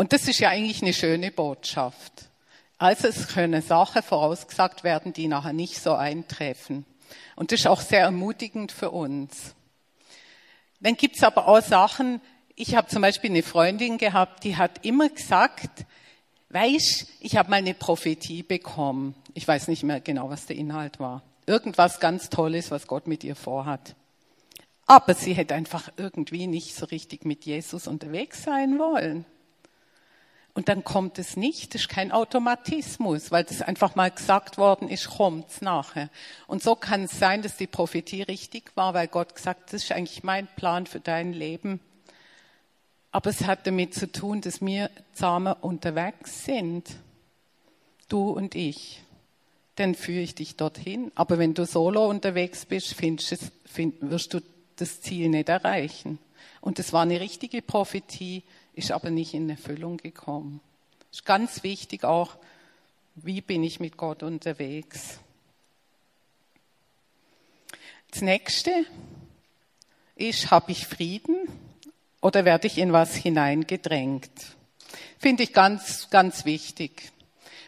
[0.00, 2.30] Und das ist ja eigentlich eine schöne Botschaft.
[2.78, 6.86] Also es können Sachen vorausgesagt werden, die nachher nicht so eintreffen.
[7.36, 9.54] Und das ist auch sehr ermutigend für uns.
[10.80, 12.22] Dann gibt's aber auch Sachen,
[12.54, 15.84] ich habe zum Beispiel eine Freundin gehabt, die hat immer gesagt,
[16.48, 19.14] Weißt, ich habe mal eine Prophetie bekommen.
[19.34, 21.22] Ich weiß nicht mehr genau, was der Inhalt war.
[21.44, 23.96] Irgendwas ganz Tolles, was Gott mit ihr vorhat.
[24.86, 29.26] Aber sie hätte einfach irgendwie nicht so richtig mit Jesus unterwegs sein wollen.
[30.52, 34.88] Und dann kommt es nicht, das ist kein Automatismus, weil das einfach mal gesagt worden
[34.88, 36.10] ist, kommt's nachher.
[36.48, 39.92] Und so kann es sein, dass die Prophetie richtig war, weil Gott gesagt, das ist
[39.92, 41.80] eigentlich mein Plan für dein Leben.
[43.12, 46.88] Aber es hat damit zu tun, dass wir zusammen unterwegs sind.
[48.08, 49.02] Du und ich.
[49.76, 51.12] Dann führe ich dich dorthin.
[51.14, 54.40] Aber wenn du solo unterwegs bist, findest, find, wirst du
[54.76, 56.18] das Ziel nicht erreichen.
[56.60, 58.42] Und das war eine richtige Prophetie,
[58.80, 60.60] ist aber nicht in Erfüllung gekommen.
[61.12, 62.36] Ist ganz wichtig auch,
[63.14, 65.18] wie bin ich mit Gott unterwegs.
[68.10, 68.70] Das nächste
[70.16, 71.48] ist, habe ich Frieden?
[72.20, 74.30] oder werde ich in was hineingedrängt?
[75.18, 77.12] Finde ich ganz, ganz wichtig.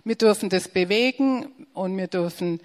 [0.04, 2.60] Wir dürfen das bewegen und wir dürfen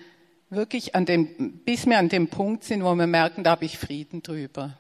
[0.50, 3.78] wirklich an dem, bis wir an dem Punkt sind, wo wir merken, da habe ich
[3.78, 4.78] Frieden drüber.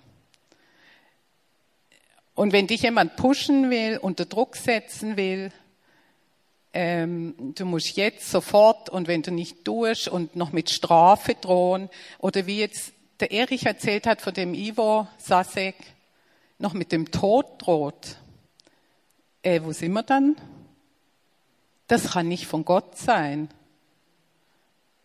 [2.37, 5.51] Und wenn dich jemand pushen will, unter Druck setzen will,
[6.71, 11.89] ähm, du musst jetzt sofort und wenn du nicht tust und noch mit Strafe drohen
[12.19, 15.77] oder wie jetzt der Erich erzählt hat von dem Ivo Sasek,
[16.59, 18.17] noch mit dem Tod droht,
[19.41, 20.35] äh, wo sind wir dann?
[21.87, 23.49] Das kann nicht von Gott sein.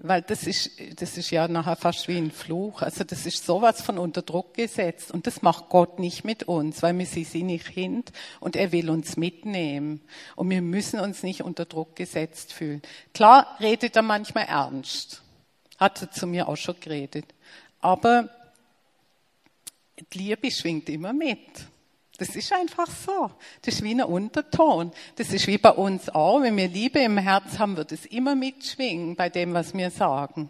[0.05, 2.83] Weil das ist, das ist ja nachher fast wie ein Fluch.
[2.83, 5.13] Also das ist sowas von unter Druck gesetzt.
[5.13, 8.11] Und das macht Gott nicht mit uns, weil wir sie sind nicht Kind
[8.41, 10.01] und er will uns mitnehmen.
[10.35, 12.83] Und wir müssen uns nicht unter Druck gesetzt fühlen.
[13.15, 15.23] Klar redet er manchmal ernst.
[15.79, 17.27] Hat er zu mir auch schon geredet.
[17.81, 18.29] Aber
[20.13, 21.69] die Liebe schwingt immer mit.
[22.23, 23.33] Das ist einfach so.
[23.63, 24.93] Das ist wie ein Unterton.
[25.17, 26.41] Das ist wie bei uns auch.
[26.41, 30.49] Wenn wir Liebe im Herz haben, wird es immer mitschwingen bei dem, was wir sagen.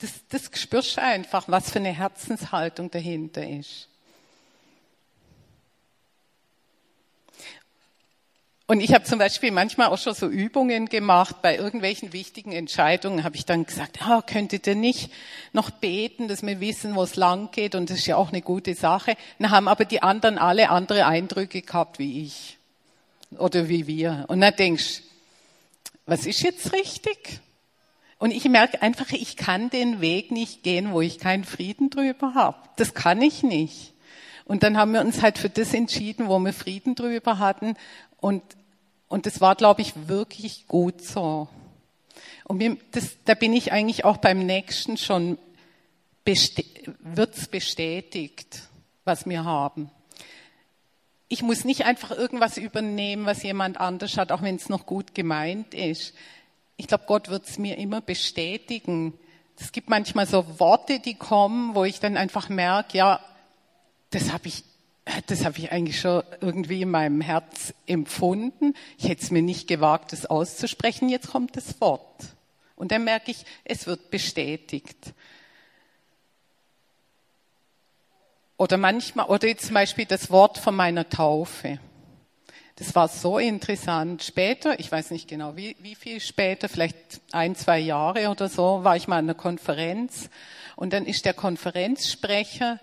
[0.00, 3.88] Das, das spürst du einfach, was für eine Herzenshaltung dahinter ist.
[8.66, 11.42] Und ich habe zum Beispiel manchmal auch schon so Übungen gemacht.
[11.42, 15.10] Bei irgendwelchen wichtigen Entscheidungen habe ich dann gesagt, ah, könntet ihr nicht
[15.52, 17.74] noch beten, dass wir wissen, wo es lang geht?
[17.74, 19.16] Und das ist ja auch eine gute Sache.
[19.38, 22.56] Dann haben aber die anderen alle andere Eindrücke gehabt wie ich
[23.38, 24.24] oder wie wir.
[24.28, 25.02] Und dann denkst
[26.06, 27.40] was ist jetzt richtig?
[28.18, 32.34] Und ich merke einfach, ich kann den Weg nicht gehen, wo ich keinen Frieden drüber
[32.34, 32.56] habe.
[32.76, 33.92] Das kann ich nicht.
[34.44, 37.76] Und dann haben wir uns halt für das entschieden, wo wir Frieden drüber hatten.
[38.24, 38.42] Und,
[39.08, 41.46] Und das war, glaube ich, wirklich gut so.
[42.44, 45.36] Und mir, das, da bin ich eigentlich auch beim nächsten schon,
[46.24, 46.64] beste,
[47.00, 48.62] wird's bestätigt,
[49.04, 49.90] was wir haben.
[51.28, 55.14] Ich muss nicht einfach irgendwas übernehmen, was jemand anders hat, auch wenn es noch gut
[55.14, 56.14] gemeint ist.
[56.78, 59.12] Ich glaube, Gott wird es mir immer bestätigen.
[59.60, 63.20] Es gibt manchmal so Worte, die kommen, wo ich dann einfach merke, ja,
[64.12, 64.64] das habe ich,
[65.26, 68.74] das habe ich eigentlich schon irgendwie in meinem Herz empfunden.
[68.98, 71.08] Ich hätte es mir nicht gewagt, das auszusprechen.
[71.08, 72.34] Jetzt kommt das Wort.
[72.76, 75.12] Und dann merke ich, es wird bestätigt.
[78.56, 81.78] Oder manchmal, oder jetzt zum Beispiel das Wort von meiner Taufe.
[82.76, 84.22] Das war so interessant.
[84.22, 86.96] Später, ich weiß nicht genau wie, wie viel später, vielleicht
[87.30, 90.28] ein, zwei Jahre oder so, war ich mal an einer Konferenz
[90.76, 92.80] und dann ist der Konferenzsprecher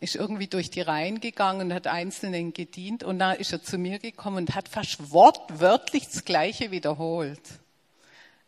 [0.00, 3.78] ist irgendwie durch die Reihen gegangen und hat Einzelnen gedient und da ist er zu
[3.78, 7.40] mir gekommen und hat fast wortwörtlich das Gleiche wiederholt.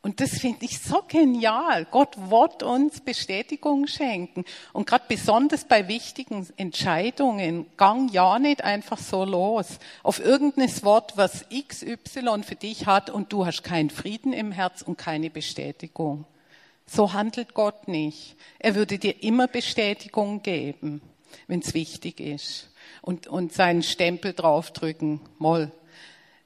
[0.04, 1.86] Und das finde ich so genial.
[1.88, 4.44] Gott wird uns Bestätigung schenken.
[4.72, 9.78] Und gerade besonders bei wichtigen Entscheidungen, gang ja nicht einfach so los.
[10.02, 14.82] Auf irgendein Wort, was XY für dich hat und du hast keinen Frieden im Herz
[14.82, 16.24] und keine Bestätigung.
[16.84, 18.34] So handelt Gott nicht.
[18.58, 21.00] Er würde dir immer Bestätigung geben,
[21.46, 22.70] wenn es wichtig ist.
[23.00, 25.20] Und, und seinen Stempel draufdrücken.
[25.38, 25.70] Moll,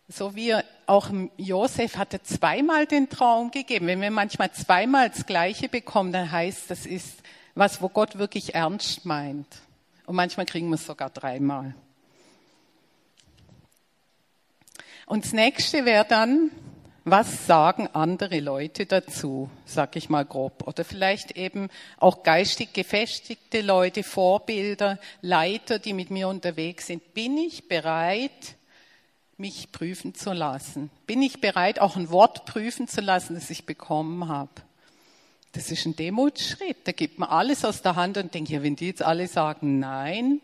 [0.08, 0.54] so wie
[0.86, 3.86] auch Josef hatte zweimal den Traum gegeben.
[3.88, 7.22] Wenn wir manchmal zweimal das Gleiche bekommen, dann heißt das ist
[7.54, 9.46] was, wo Gott wirklich ernst meint.
[10.06, 11.74] Und manchmal kriegen wir es sogar dreimal.
[15.06, 16.50] Und das nächste wäre dann,
[17.08, 20.66] was sagen andere Leute dazu, sag ich mal grob.
[20.66, 27.14] Oder vielleicht eben auch geistig gefestigte Leute, Vorbilder, Leiter, die mit mir unterwegs sind.
[27.14, 28.56] Bin ich bereit,
[29.36, 30.90] mich prüfen zu lassen?
[31.06, 34.50] Bin ich bereit, auch ein Wort prüfen zu lassen, das ich bekommen habe?
[35.52, 36.78] Das ist ein Demutschritt.
[36.88, 39.78] Da gibt man alles aus der Hand und denkt, ja, wenn die jetzt alle sagen
[39.78, 40.40] Nein,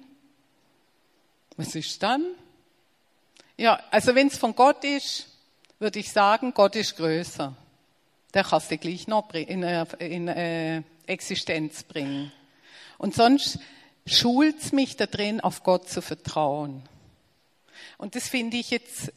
[1.56, 2.24] was ist dann?
[3.56, 5.26] Ja, also wenn es von Gott ist,
[5.82, 7.54] würde ich sagen, Gott ist größer.
[8.34, 9.64] Der kannst du gleich noch in,
[9.98, 12.30] in äh, Existenz bringen.
[12.98, 13.58] Und sonst
[14.06, 16.82] schult es mich da drin, auf Gott zu vertrauen.
[17.98, 19.12] Und das finde ich jetzt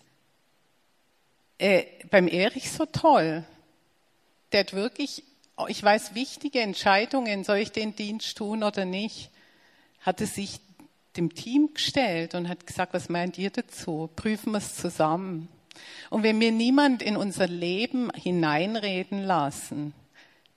[1.59, 3.45] äh, beim Erich so toll.
[4.51, 5.23] Der hat wirklich,
[5.67, 9.29] ich weiß, wichtige Entscheidungen, soll ich den Dienst tun oder nicht,
[10.01, 10.59] hat er sich
[11.15, 14.09] dem Team gestellt und hat gesagt, was meint ihr dazu?
[14.15, 15.47] Prüfen wir es zusammen.
[16.09, 19.93] Und wenn wir niemand in unser Leben hineinreden lassen,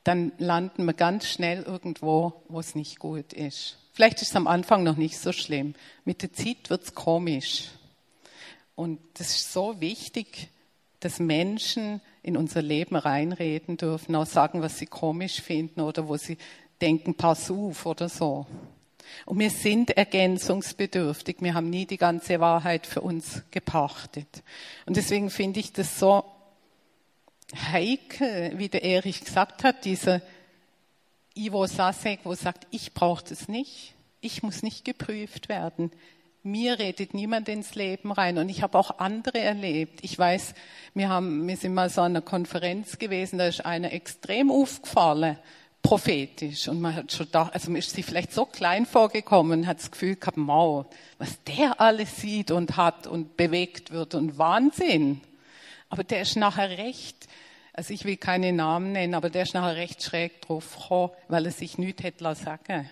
[0.05, 3.79] dann landen wir ganz schnell irgendwo, wo es nicht gut ist.
[3.93, 5.75] Vielleicht ist es am Anfang noch nicht so schlimm.
[6.05, 7.71] Mit der Zeit wird es komisch.
[8.75, 10.49] Und das ist so wichtig,
[11.01, 16.17] dass Menschen in unser Leben reinreden dürfen, auch sagen, was sie komisch finden oder wo
[16.17, 16.39] sie
[16.81, 18.47] denken, pass auf oder so.
[19.27, 21.37] Und wir sind ergänzungsbedürftig.
[21.41, 24.43] Wir haben nie die ganze Wahrheit für uns gepachtet.
[24.87, 26.25] Und deswegen finde ich das so
[27.73, 30.21] heikel, wie der Erich gesagt hat, dieser
[31.35, 33.95] Ivo Sasek, wo sagt, ich brauche das nicht.
[34.21, 35.91] Ich muss nicht geprüft werden
[36.43, 38.39] mir redet niemand ins Leben rein.
[38.39, 40.01] Und ich habe auch andere erlebt.
[40.03, 40.55] Ich weiß,
[40.95, 45.39] wir, haben, wir sind mal so an einer Konferenz gewesen, da ist einer extrem aufgefallen,
[45.89, 46.69] prophetisch.
[46.69, 49.91] Und man hat schon da, also mir ist sie vielleicht so klein vorgekommen, hat das
[49.91, 50.85] Gefühl gehabt, wow,
[51.17, 55.23] was der alles sieht und hat und bewegt wird und Wahnsinn.
[55.89, 57.27] Aber der ist nachher recht,
[57.73, 60.91] also ich will keine Namen nennen, aber der ist nachher recht schräg drauf
[61.29, 62.91] weil er sich nichts hätte sagen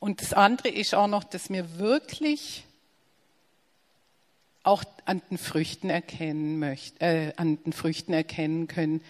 [0.00, 2.64] Und das andere ist auch noch, dass wir wirklich
[4.66, 9.00] auch an den Früchten erkennen möchten, äh, an den Früchten erkennen können,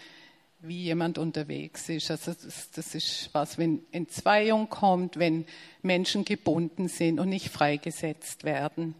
[0.61, 2.11] wie jemand unterwegs ist.
[2.11, 5.47] Also das, das ist was, wenn Entzweiung kommt, wenn
[5.83, 8.95] Menschen gebunden sind und nicht freigesetzt werden,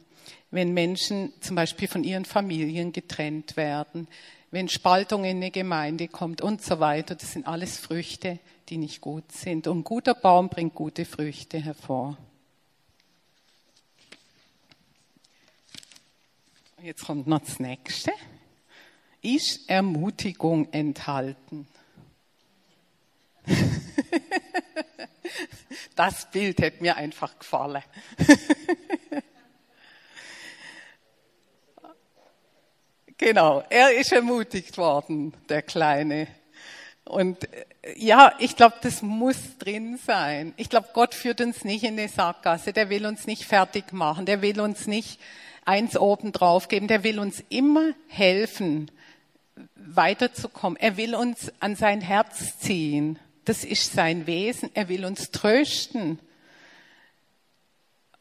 [0.51, 4.09] wenn Menschen zum Beispiel von ihren Familien getrennt werden,
[4.51, 7.17] wenn Spaltung in eine Gemeinde kommt und so weiter.
[7.17, 8.39] Das sind alles Früchte,
[8.69, 9.67] die nicht gut sind.
[9.67, 12.17] Und ein guter Baum bringt gute Früchte hervor.
[16.87, 18.13] Jetzt kommt noch das nächste.
[19.21, 21.67] Ist Ermutigung enthalten?
[25.97, 27.83] Das Bild hätte mir einfach gefallen.
[33.19, 36.29] Genau, er ist ermutigt worden, der Kleine.
[37.05, 37.65] Und äh,
[37.97, 40.53] ja, ich glaube, das muss drin sein.
[40.59, 42.73] Ich glaube, Gott führt uns nicht in eine Sackgasse.
[42.75, 44.27] Der will uns nicht fertig machen.
[44.27, 45.19] Der will uns nicht
[45.67, 46.89] eins oben drauf geben.
[46.89, 48.91] Der will uns immer helfen,
[49.75, 50.79] weiterzukommen.
[50.79, 53.19] Er will uns an sein Herz ziehen.
[53.45, 54.71] Das ist sein Wesen.
[54.75, 56.19] Er will uns trösten.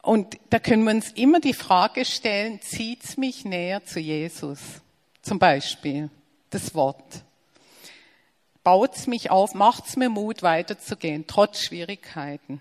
[0.02, 4.60] Und da können wir uns immer die Frage stellen, zieht's mich näher zu Jesus?
[5.20, 6.10] Zum Beispiel
[6.50, 7.24] das Wort.
[8.62, 12.60] Baut's mich auf, macht's mir Mut, weiterzugehen, trotz Schwierigkeiten.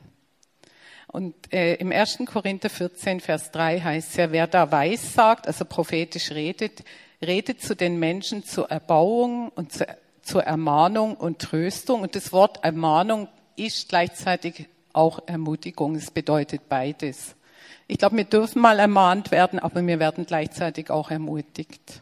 [1.16, 2.24] Und äh, im 1.
[2.26, 6.84] Korinther 14, Vers 3 heißt es ja, wer da weiß sagt, also prophetisch redet,
[7.26, 9.88] redet zu den Menschen zur Erbauung und zur,
[10.22, 12.02] zur Ermahnung und Tröstung.
[12.02, 15.96] Und das Wort Ermahnung ist gleichzeitig auch Ermutigung.
[15.96, 17.38] Es bedeutet beides.
[17.88, 22.02] Ich glaube, wir dürfen mal ermahnt werden, aber wir werden gleichzeitig auch ermutigt.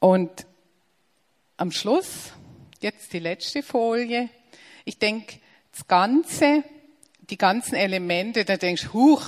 [0.00, 0.46] Und
[1.58, 2.32] am Schluss,
[2.80, 4.28] jetzt die letzte Folie.
[4.84, 5.38] Ich denke,
[5.72, 6.64] das Ganze,
[7.30, 9.26] die ganzen Elemente, da denkst du, huch,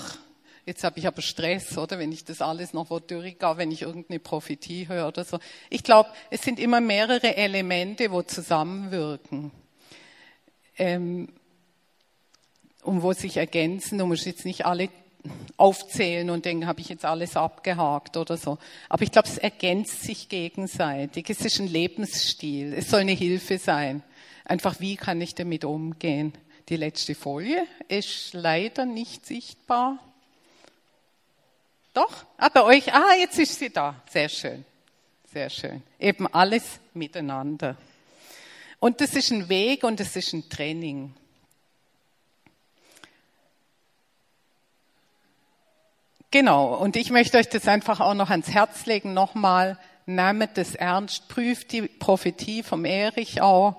[0.66, 1.98] jetzt habe ich aber Stress, oder?
[1.98, 5.38] Wenn ich das alles noch durchgehe, wenn ich irgendeine Prophetie höre oder so.
[5.68, 9.51] Ich glaube, es sind immer mehrere Elemente, wo zusammenwirken.
[10.78, 11.28] Ähm,
[12.82, 13.98] und wo sich ergänzen.
[13.98, 14.88] Du musst jetzt nicht alle
[15.56, 18.58] aufzählen und denken, habe ich jetzt alles abgehakt oder so.
[18.88, 21.28] Aber ich glaube, es ergänzt sich gegenseitig.
[21.28, 22.72] Es ist ein Lebensstil.
[22.72, 24.02] Es soll eine Hilfe sein.
[24.44, 26.32] Einfach, wie kann ich damit umgehen?
[26.68, 29.98] Die letzte Folie ist leider nicht sichtbar.
[31.92, 32.24] Doch?
[32.36, 32.92] Ah, bei euch.
[32.92, 34.00] Ah, jetzt ist sie da.
[34.08, 34.64] Sehr schön.
[35.32, 35.82] Sehr schön.
[35.98, 37.76] Eben alles miteinander.
[38.78, 41.14] Und das ist ein Weg und das ist ein Training.
[46.30, 49.76] Genau, und ich möchte euch das einfach auch noch ans Herz legen, nochmal,
[50.06, 53.74] nehmt es ernst, prüft die Prophetie vom Erich auch.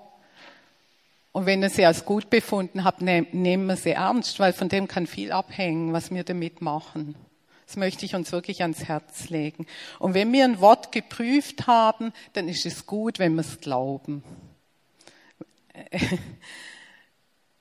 [1.31, 4.89] Und wenn ihr sie als gut befunden habt, nehmen wir sie ernst, weil von dem
[4.89, 7.15] kann viel abhängen, was wir damit machen.
[7.67, 9.65] Das möchte ich uns wirklich ans Herz legen.
[9.97, 14.25] Und wenn wir ein Wort geprüft haben, dann ist es gut, wenn wir es glauben.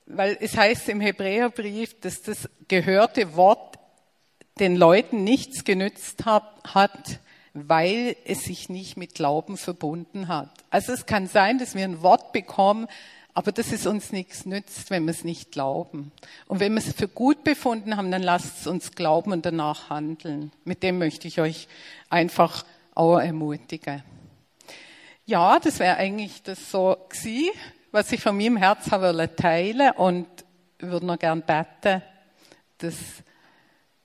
[0.05, 3.79] Weil es heißt im Hebräerbrief, dass das gehörte Wort
[4.59, 7.19] den Leuten nichts genützt hat,
[7.53, 10.49] weil es sich nicht mit Glauben verbunden hat.
[10.69, 12.87] Also es kann sein, dass wir ein Wort bekommen,
[13.33, 16.11] aber dass es uns nichts nützt, wenn wir es nicht glauben.
[16.47, 19.89] Und wenn wir es für gut befunden haben, dann lasst es uns glauben und danach
[19.89, 20.51] handeln.
[20.65, 21.67] Mit dem möchte ich euch
[22.09, 24.03] einfach auch ermutigen.
[25.25, 27.51] Ja, das wäre eigentlich das so gewesen,
[27.91, 30.27] was ich von meinem Herz habe teilen und
[30.79, 32.01] würde noch gern beten,
[32.79, 32.95] dass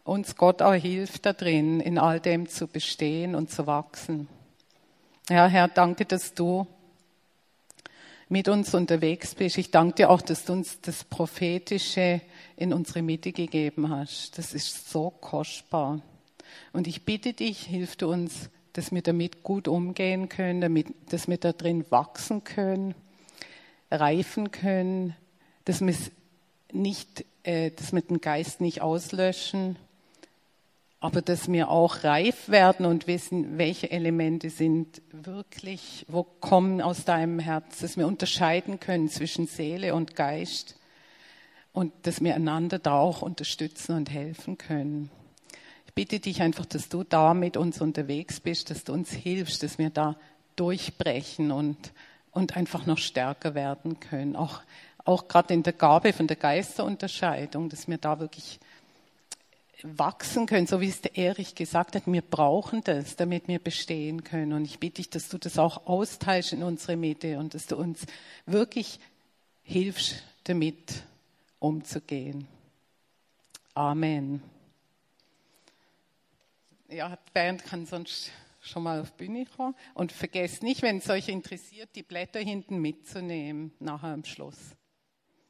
[0.06, 4.28] uns Gott auch hilft da drin, in all dem zu bestehen und zu wachsen.
[5.28, 6.66] Ja, Herr, danke, dass du
[8.28, 9.58] mit uns unterwegs bist.
[9.58, 12.20] Ich danke dir auch, dass du uns das Prophetische
[12.56, 14.38] in unsere Mitte gegeben hast.
[14.38, 16.00] Das ist so kostbar.
[16.72, 21.26] Und ich bitte dich, hilf du uns, dass wir damit gut umgehen können, damit, dass
[21.26, 22.94] wir da drin wachsen können,
[23.90, 25.16] reifen können,
[25.64, 25.94] dass wir
[26.72, 29.76] nicht, äh, dass wir den Geist nicht auslöschen,
[31.00, 37.04] aber dass wir auch reif werden und wissen, welche Elemente sind wirklich, wo kommen aus
[37.04, 40.78] deinem Herz, dass wir unterscheiden können zwischen Seele und Geist
[41.72, 45.10] und dass wir einander da auch unterstützen und helfen können.
[45.86, 49.62] Ich bitte dich einfach, dass du da mit uns unterwegs bist, dass du uns hilfst,
[49.62, 50.16] dass wir da
[50.56, 51.92] durchbrechen und,
[52.30, 54.36] und einfach noch stärker werden können.
[54.36, 54.62] Auch,
[55.04, 58.58] auch gerade in der Gabe von der Geisterunterscheidung, dass wir da wirklich
[59.82, 62.06] wachsen können, so wie es der Erich gesagt hat.
[62.06, 64.52] Wir brauchen das, damit wir bestehen können.
[64.52, 67.76] Und ich bitte dich, dass du das auch austeilst in unsere Mitte und dass du
[67.76, 68.06] uns
[68.46, 69.00] wirklich
[69.62, 71.02] hilfst, damit
[71.58, 72.46] umzugehen.
[73.74, 74.42] Amen.
[76.88, 79.74] Ja, Bernd kann sonst schon mal auf Bühne kommen.
[79.94, 84.56] Und vergesst nicht, wenn es euch interessiert, die Blätter hinten mitzunehmen, nachher am Schluss.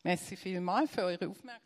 [0.03, 1.66] Merci vielmal für eure Aufmerksamkeit.